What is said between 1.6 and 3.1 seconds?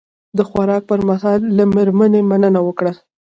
میرمنې مننه وکړه.